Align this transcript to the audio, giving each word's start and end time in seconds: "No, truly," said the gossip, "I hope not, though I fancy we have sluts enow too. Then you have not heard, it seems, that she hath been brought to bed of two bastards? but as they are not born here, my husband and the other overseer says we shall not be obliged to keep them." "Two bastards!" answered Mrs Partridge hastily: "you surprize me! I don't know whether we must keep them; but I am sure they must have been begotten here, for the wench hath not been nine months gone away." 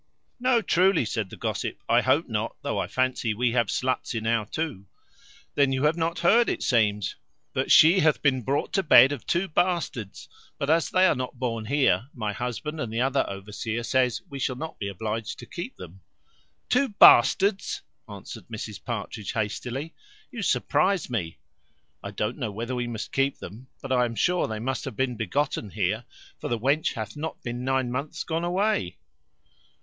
"No, 0.39 0.63
truly," 0.63 1.05
said 1.05 1.29
the 1.29 1.37
gossip, 1.37 1.77
"I 1.87 2.01
hope 2.01 2.27
not, 2.27 2.55
though 2.63 2.79
I 2.79 2.87
fancy 2.87 3.35
we 3.35 3.51
have 3.51 3.67
sluts 3.67 4.15
enow 4.15 4.45
too. 4.45 4.87
Then 5.53 5.71
you 5.71 5.83
have 5.83 5.95
not 5.95 6.17
heard, 6.21 6.49
it 6.49 6.63
seems, 6.63 7.15
that 7.53 7.71
she 7.71 7.99
hath 7.99 8.19
been 8.19 8.41
brought 8.41 8.73
to 8.73 8.81
bed 8.81 9.11
of 9.11 9.27
two 9.27 9.47
bastards? 9.47 10.27
but 10.57 10.71
as 10.71 10.89
they 10.89 11.05
are 11.05 11.13
not 11.13 11.37
born 11.37 11.65
here, 11.65 12.07
my 12.15 12.33
husband 12.33 12.81
and 12.81 12.91
the 12.91 12.99
other 12.99 13.23
overseer 13.29 13.83
says 13.83 14.23
we 14.27 14.39
shall 14.39 14.55
not 14.55 14.79
be 14.79 14.87
obliged 14.87 15.37
to 15.37 15.45
keep 15.45 15.77
them." 15.77 16.01
"Two 16.67 16.89
bastards!" 16.89 17.83
answered 18.09 18.47
Mrs 18.47 18.83
Partridge 18.83 19.33
hastily: 19.33 19.93
"you 20.31 20.41
surprize 20.41 21.11
me! 21.11 21.37
I 22.01 22.09
don't 22.09 22.39
know 22.39 22.49
whether 22.51 22.73
we 22.73 22.87
must 22.87 23.11
keep 23.11 23.37
them; 23.37 23.67
but 23.83 23.91
I 23.91 24.05
am 24.05 24.15
sure 24.15 24.47
they 24.47 24.57
must 24.57 24.83
have 24.85 24.95
been 24.95 25.15
begotten 25.15 25.69
here, 25.69 26.05
for 26.39 26.47
the 26.47 26.57
wench 26.57 26.93
hath 26.93 27.15
not 27.15 27.43
been 27.43 27.63
nine 27.63 27.91
months 27.91 28.23
gone 28.23 28.43
away." 28.43 28.97